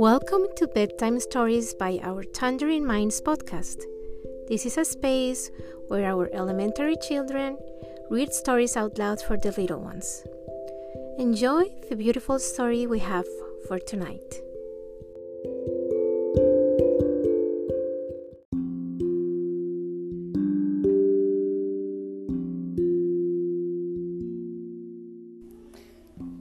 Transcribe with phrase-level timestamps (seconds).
[0.00, 3.84] Welcome to Bedtime Stories by our Thundering Minds podcast.
[4.48, 5.50] This is a space
[5.88, 7.58] where our elementary children
[8.08, 10.24] read stories out loud for the little ones.
[11.18, 13.26] Enjoy the beautiful story we have
[13.68, 14.40] for tonight.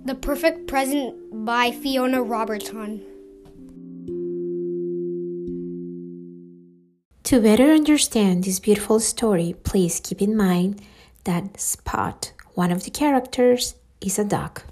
[0.05, 3.01] The Perfect Present by Fiona Robertson.
[7.29, 10.81] To better understand this beautiful story, please keep in mind
[11.25, 14.63] that Spot, one of the characters, is a dog.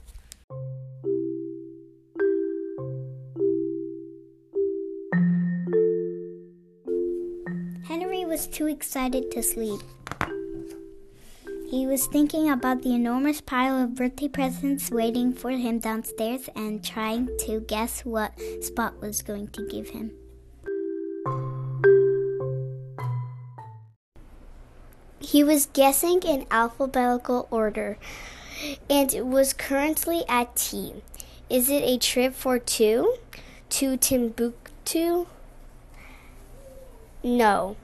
[7.86, 9.80] Henry was too excited to sleep.
[11.70, 16.84] He was thinking about the enormous pile of birthday presents waiting for him downstairs and
[16.84, 20.10] trying to guess what Spot was going to give him.
[25.28, 27.98] He was guessing in alphabetical order
[28.90, 31.04] and was currently at T.
[31.50, 33.18] Is it a trip for two?
[33.72, 35.28] To Timbuktu?
[37.22, 37.76] No.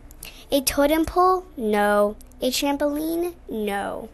[0.53, 1.45] A totem pole?
[1.57, 2.15] No.
[2.41, 3.33] A trampoline?
[3.49, 4.07] No.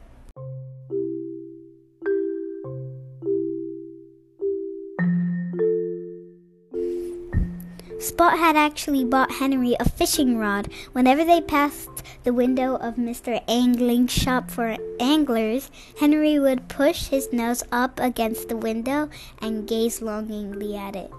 [8.00, 10.72] Spot had actually bought Henry a fishing rod.
[10.94, 11.90] Whenever they passed
[12.24, 13.44] the window of Mr.
[13.46, 15.70] Angling's shop for anglers,
[16.00, 19.10] Henry would push his nose up against the window
[19.42, 21.12] and gaze longingly at it.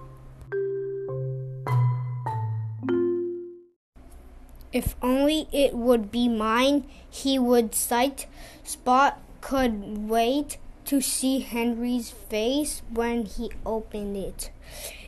[4.73, 8.25] If only it would be mine, he would cite.
[8.63, 14.49] Spot could wait to see Henry's face when he opened it.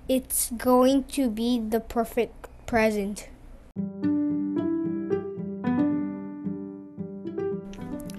[0.09, 3.29] It's going to be the perfect present.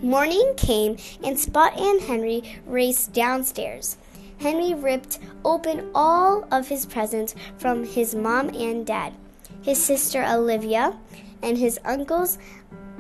[0.03, 3.99] Morning came, and Spot and Henry raced downstairs.
[4.39, 9.13] Henry ripped open all of his presents from his mom and dad,
[9.61, 10.99] his sister Olivia,
[11.43, 12.39] and his uncles,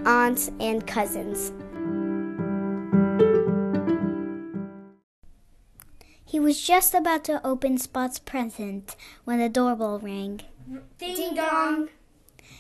[0.05, 1.55] aunts, and cousins.
[6.35, 10.41] He was just about to open Spot's present when the doorbell rang.
[10.99, 11.91] Ding dong!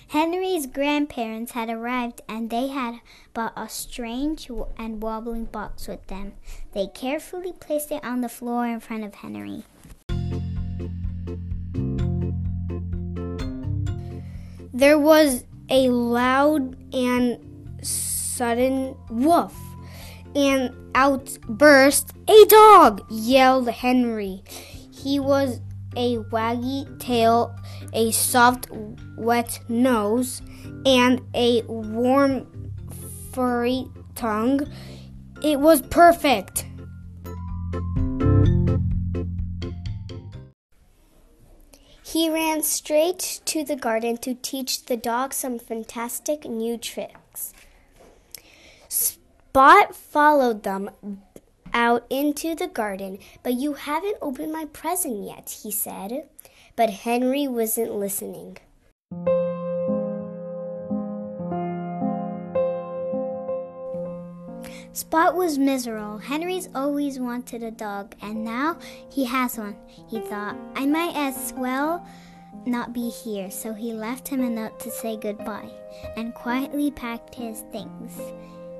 [0.06, 3.00] Henry's grandparents had arrived and they had
[3.32, 4.48] brought a strange
[4.78, 6.34] and wobbling box with them.
[6.72, 9.64] They carefully placed it on the floor in front of Henry.
[14.72, 19.63] There was a loud and sudden woof,
[20.34, 24.42] and out burst a dog, yelled Henry.
[24.92, 25.60] He was
[25.96, 27.54] a waggy tail,
[27.92, 28.68] a soft,
[29.16, 30.42] wet nose,
[30.84, 32.72] and a warm,
[33.32, 34.60] furry tongue.
[35.42, 36.66] It was perfect.
[42.02, 47.52] He ran straight to the garden to teach the dog some fantastic new tricks.
[49.54, 50.90] Spot followed them
[51.72, 56.28] out into the garden, but you haven't opened my present yet, he said.
[56.74, 58.56] But Henry wasn't listening.
[64.92, 66.18] Spot was miserable.
[66.18, 68.76] Henry's always wanted a dog, and now
[69.08, 69.76] he has one.
[70.08, 72.04] He thought, I might as well
[72.66, 75.70] not be here, so he left him a note to say goodbye
[76.16, 78.18] and quietly packed his things.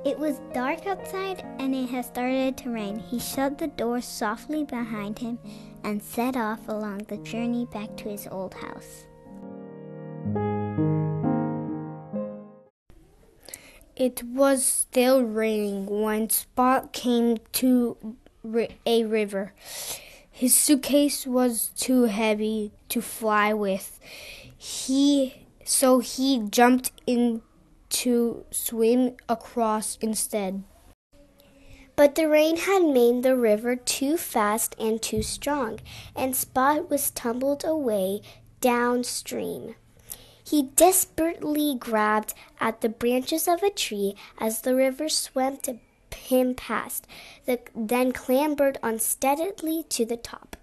[0.05, 2.99] It was dark outside and it had started to rain.
[2.99, 5.39] He shut the door softly behind him
[5.83, 9.07] and set off along the journey back to his old house.
[13.95, 18.15] It was still raining when Spot came to
[18.85, 19.53] a river.
[20.29, 23.99] His suitcase was too heavy to fly with.
[24.55, 27.41] He so he jumped in
[28.03, 30.63] to swim across instead.
[31.95, 35.79] But the rain had made the river too fast and too strong,
[36.13, 38.21] and Spot was tumbled away
[38.59, 39.75] downstream.
[40.43, 45.69] He desperately grabbed at the branches of a tree as the river swept
[46.13, 47.07] him past,
[47.45, 50.54] the, then clambered unsteadily to the top.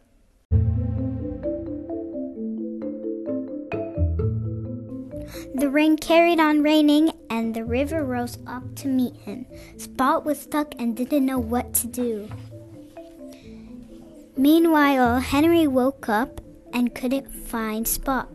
[5.62, 9.46] The rain carried on raining, and the river rose up to meet him.
[9.76, 12.28] Spot was stuck and didn't know what to do.
[14.36, 16.40] Meanwhile, Henry woke up
[16.72, 18.28] and couldn't find Spot.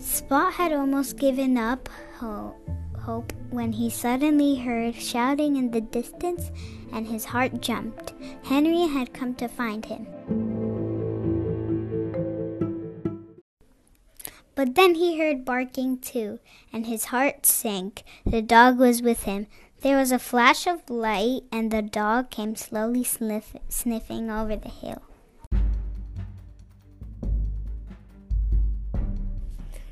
[0.00, 1.88] Spot had almost given up
[2.18, 6.50] hope when he suddenly heard shouting in the distance
[6.92, 8.12] and his heart jumped.
[8.42, 10.04] Henry had come to find him.
[14.56, 16.40] But then he heard barking too,
[16.72, 18.02] and his heart sank.
[18.24, 19.46] The dog was with him.
[19.82, 24.70] There was a flash of light, and the dog came slowly sniff- sniffing over the
[24.70, 25.02] hill.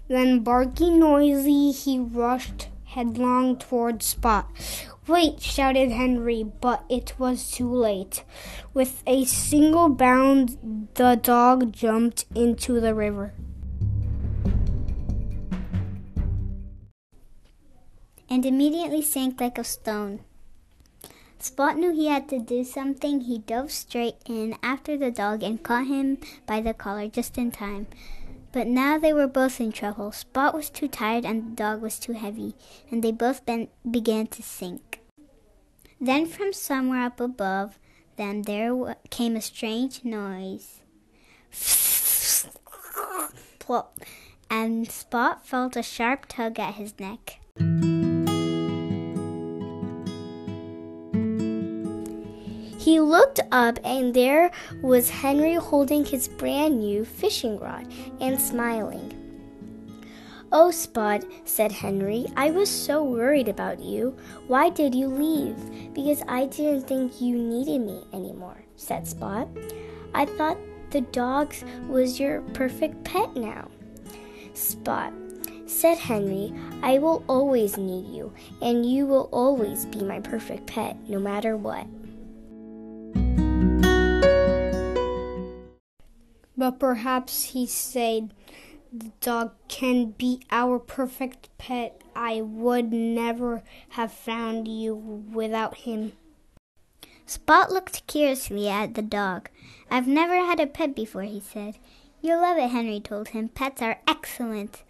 [0.09, 4.49] Then, barking noisily, he rushed headlong toward Spot.
[5.07, 8.25] Wait, shouted Henry, but it was too late.
[8.73, 13.35] With a single bound, the dog jumped into the river.
[18.29, 20.21] And immediately sank like a stone.
[21.39, 23.21] Spot knew he had to do something.
[23.21, 27.51] He dove straight in after the dog and caught him by the collar just in
[27.51, 27.87] time.
[28.51, 30.13] But now they were both in trouble.
[30.13, 32.55] Spot was too tired and the dog was too heavy,
[32.91, 35.01] and they both ben- began to sink.
[36.01, 37.79] Then from somewhere up above
[38.17, 40.81] them there w- came a strange noise.
[43.59, 43.99] Plop.
[44.49, 47.41] And Spot felt a sharp tug at his neck.
[52.85, 54.51] He looked up, and there
[54.83, 57.91] was Henry holding his brand new fishing rod
[58.21, 59.11] and smiling.
[60.53, 64.15] Oh, Spot, said Henry, I was so worried about you.
[64.49, 65.57] Why did you leave?
[65.95, 69.49] Because I didn't think you needed me anymore, said Spot.
[70.13, 70.59] I thought
[70.91, 71.55] the dog
[71.89, 73.71] was your perfect pet now.
[74.53, 75.11] Spot,
[75.65, 76.53] said Henry,
[76.83, 81.57] I will always need you, and you will always be my perfect pet, no matter
[81.57, 81.87] what.
[86.65, 88.33] But perhaps he said,
[88.91, 92.01] The dog can be our perfect pet.
[92.17, 96.13] I would never have found you without him.
[97.27, 99.51] Spot looked curiously at the dog.
[99.91, 101.77] I've never had a pet before, he said.
[102.23, 103.51] You'll love it, Henry told him.
[103.51, 104.85] Pets are excellent.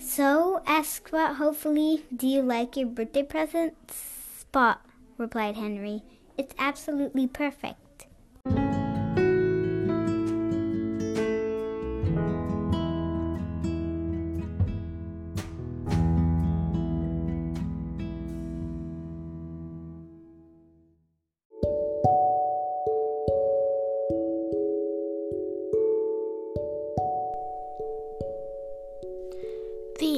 [0.00, 3.74] So, asked Spot hopefully, do you like your birthday present?
[3.88, 4.84] Spot,
[5.16, 6.02] replied Henry.
[6.36, 7.78] It's absolutely perfect.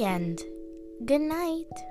[0.01, 0.43] End.
[1.05, 1.90] Good night.